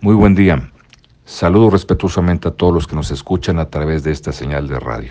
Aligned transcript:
Muy 0.00 0.14
buen 0.14 0.36
día. 0.36 0.70
Saludo 1.24 1.70
respetuosamente 1.70 2.46
a 2.46 2.52
todos 2.52 2.72
los 2.72 2.86
que 2.86 2.94
nos 2.94 3.10
escuchan 3.10 3.58
a 3.58 3.68
través 3.68 4.04
de 4.04 4.12
esta 4.12 4.30
señal 4.30 4.68
de 4.68 4.78
radio. 4.78 5.10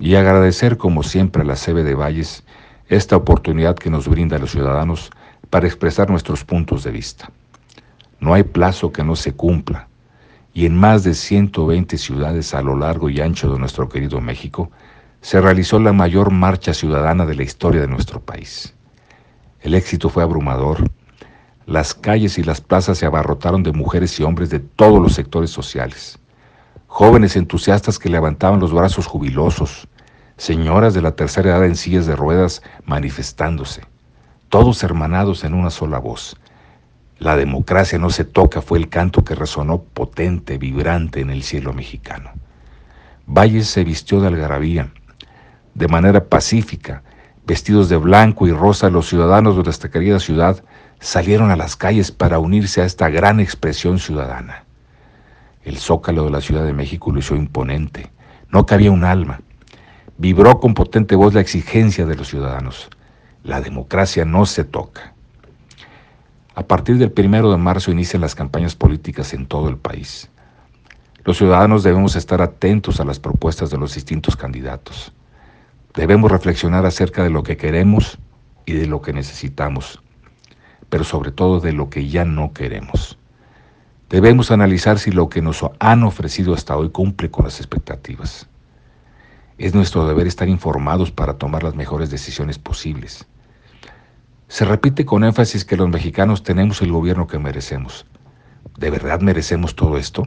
Y 0.00 0.16
agradecer 0.16 0.76
como 0.76 1.04
siempre 1.04 1.42
a 1.42 1.44
la 1.44 1.54
CB 1.54 1.84
de 1.84 1.94
Valles 1.94 2.42
esta 2.88 3.14
oportunidad 3.14 3.76
que 3.76 3.90
nos 3.90 4.08
brinda 4.08 4.38
a 4.38 4.40
los 4.40 4.50
ciudadanos 4.50 5.10
para 5.50 5.68
expresar 5.68 6.10
nuestros 6.10 6.42
puntos 6.42 6.82
de 6.82 6.90
vista. 6.90 7.30
No 8.18 8.34
hay 8.34 8.42
plazo 8.42 8.90
que 8.90 9.04
no 9.04 9.14
se 9.14 9.34
cumpla. 9.34 9.86
Y 10.52 10.66
en 10.66 10.74
más 10.76 11.04
de 11.04 11.14
120 11.14 11.96
ciudades 11.96 12.54
a 12.54 12.62
lo 12.62 12.76
largo 12.76 13.08
y 13.08 13.20
ancho 13.20 13.52
de 13.52 13.60
nuestro 13.60 13.88
querido 13.88 14.20
México 14.20 14.72
se 15.20 15.40
realizó 15.40 15.78
la 15.78 15.92
mayor 15.92 16.32
marcha 16.32 16.74
ciudadana 16.74 17.24
de 17.24 17.36
la 17.36 17.44
historia 17.44 17.80
de 17.80 17.86
nuestro 17.86 18.18
país. 18.18 18.74
El 19.60 19.74
éxito 19.76 20.08
fue 20.08 20.24
abrumador. 20.24 20.90
Las 21.66 21.94
calles 21.94 22.38
y 22.38 22.42
las 22.42 22.60
plazas 22.60 22.98
se 22.98 23.06
abarrotaron 23.06 23.62
de 23.62 23.72
mujeres 23.72 24.18
y 24.18 24.24
hombres 24.24 24.50
de 24.50 24.58
todos 24.58 25.00
los 25.00 25.14
sectores 25.14 25.50
sociales. 25.50 26.18
Jóvenes 26.88 27.36
entusiastas 27.36 27.98
que 27.98 28.08
levantaban 28.08 28.60
los 28.60 28.72
brazos 28.72 29.06
jubilosos, 29.06 29.86
señoras 30.36 30.92
de 30.92 31.02
la 31.02 31.12
tercera 31.12 31.50
edad 31.50 31.64
en 31.64 31.76
sillas 31.76 32.06
de 32.06 32.16
ruedas 32.16 32.62
manifestándose, 32.84 33.82
todos 34.48 34.82
hermanados 34.82 35.44
en 35.44 35.54
una 35.54 35.70
sola 35.70 35.98
voz. 35.98 36.36
La 37.18 37.36
democracia 37.36 37.98
no 37.98 38.10
se 38.10 38.24
toca 38.24 38.60
fue 38.60 38.78
el 38.78 38.88
canto 38.88 39.24
que 39.24 39.36
resonó 39.36 39.82
potente, 39.82 40.58
vibrante 40.58 41.20
en 41.20 41.30
el 41.30 41.44
cielo 41.44 41.72
mexicano. 41.72 42.32
Valles 43.26 43.68
se 43.68 43.84
vistió 43.84 44.20
de 44.20 44.26
algarabía, 44.26 44.92
de 45.74 45.86
manera 45.86 46.24
pacífica, 46.24 47.04
vestidos 47.46 47.88
de 47.88 47.96
blanco 47.96 48.46
y 48.46 48.52
rosa, 48.52 48.90
los 48.90 49.08
ciudadanos 49.08 49.56
de 49.56 49.62
nuestra 49.62 49.90
querida 49.90 50.20
ciudad 50.20 50.62
salieron 51.00 51.50
a 51.50 51.56
las 51.56 51.76
calles 51.76 52.12
para 52.12 52.38
unirse 52.38 52.80
a 52.80 52.84
esta 52.84 53.08
gran 53.08 53.40
expresión 53.40 53.98
ciudadana. 53.98 54.64
El 55.64 55.78
zócalo 55.78 56.24
de 56.24 56.30
la 56.30 56.40
Ciudad 56.40 56.64
de 56.64 56.72
México 56.72 57.10
lució 57.10 57.36
imponente, 57.36 58.10
no 58.50 58.66
cabía 58.66 58.90
un 58.90 59.04
alma. 59.04 59.40
Vibró 60.18 60.60
con 60.60 60.74
potente 60.74 61.16
voz 61.16 61.34
la 61.34 61.40
exigencia 61.40 62.06
de 62.06 62.16
los 62.16 62.28
ciudadanos. 62.28 62.90
La 63.42 63.60
democracia 63.60 64.24
no 64.24 64.46
se 64.46 64.64
toca. 64.64 65.14
A 66.54 66.64
partir 66.64 66.98
del 66.98 67.10
primero 67.10 67.50
de 67.50 67.56
marzo 67.56 67.90
inician 67.90 68.20
las 68.20 68.34
campañas 68.34 68.76
políticas 68.76 69.32
en 69.32 69.46
todo 69.46 69.68
el 69.68 69.78
país. 69.78 70.30
Los 71.24 71.38
ciudadanos 71.38 71.82
debemos 71.82 72.14
estar 72.14 72.42
atentos 72.42 73.00
a 73.00 73.04
las 73.04 73.18
propuestas 73.18 73.70
de 73.70 73.78
los 73.78 73.94
distintos 73.94 74.36
candidatos. 74.36 75.12
Debemos 75.94 76.30
reflexionar 76.30 76.86
acerca 76.86 77.22
de 77.22 77.30
lo 77.30 77.42
que 77.42 77.56
queremos 77.56 78.18
y 78.64 78.72
de 78.72 78.86
lo 78.86 79.02
que 79.02 79.12
necesitamos, 79.12 80.02
pero 80.88 81.04
sobre 81.04 81.32
todo 81.32 81.60
de 81.60 81.72
lo 81.72 81.90
que 81.90 82.08
ya 82.08 82.24
no 82.24 82.52
queremos. 82.52 83.18
Debemos 84.08 84.50
analizar 84.50 84.98
si 84.98 85.10
lo 85.10 85.28
que 85.28 85.42
nos 85.42 85.64
han 85.80 86.02
ofrecido 86.02 86.54
hasta 86.54 86.76
hoy 86.76 86.90
cumple 86.90 87.30
con 87.30 87.44
las 87.44 87.58
expectativas. 87.58 88.46
Es 89.58 89.74
nuestro 89.74 90.06
deber 90.06 90.26
estar 90.26 90.48
informados 90.48 91.10
para 91.10 91.34
tomar 91.34 91.62
las 91.62 91.74
mejores 91.74 92.10
decisiones 92.10 92.58
posibles. 92.58 93.26
Se 94.48 94.64
repite 94.64 95.04
con 95.04 95.24
énfasis 95.24 95.64
que 95.64 95.76
los 95.76 95.88
mexicanos 95.88 96.42
tenemos 96.42 96.82
el 96.82 96.92
gobierno 96.92 97.26
que 97.26 97.38
merecemos. 97.38 98.06
¿De 98.78 98.90
verdad 98.90 99.20
merecemos 99.20 99.76
todo 99.76 99.98
esto? 99.98 100.26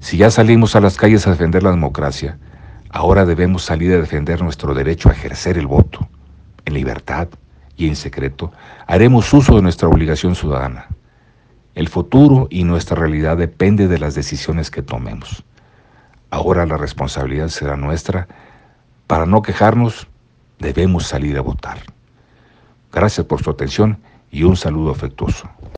Si 0.00 0.16
ya 0.16 0.30
salimos 0.30 0.76
a 0.76 0.80
las 0.80 0.96
calles 0.96 1.26
a 1.26 1.30
defender 1.30 1.62
la 1.62 1.70
democracia, 1.70 2.38
Ahora 2.94 3.26
debemos 3.26 3.64
salir 3.64 3.92
a 3.92 3.96
defender 3.96 4.40
nuestro 4.40 4.72
derecho 4.72 5.08
a 5.08 5.12
ejercer 5.14 5.58
el 5.58 5.66
voto. 5.66 6.08
En 6.64 6.74
libertad 6.74 7.26
y 7.76 7.88
en 7.88 7.96
secreto 7.96 8.52
haremos 8.86 9.32
uso 9.34 9.56
de 9.56 9.62
nuestra 9.62 9.88
obligación 9.88 10.36
ciudadana. 10.36 10.86
El 11.74 11.88
futuro 11.88 12.46
y 12.50 12.62
nuestra 12.62 12.94
realidad 12.96 13.36
depende 13.36 13.88
de 13.88 13.98
las 13.98 14.14
decisiones 14.14 14.70
que 14.70 14.80
tomemos. 14.80 15.42
Ahora 16.30 16.66
la 16.66 16.76
responsabilidad 16.76 17.48
será 17.48 17.76
nuestra. 17.76 18.28
Para 19.08 19.26
no 19.26 19.42
quejarnos, 19.42 20.06
debemos 20.60 21.08
salir 21.08 21.36
a 21.36 21.40
votar. 21.40 21.78
Gracias 22.92 23.26
por 23.26 23.42
su 23.42 23.50
atención 23.50 23.98
y 24.30 24.44
un 24.44 24.56
saludo 24.56 24.92
afectuoso. 24.92 25.50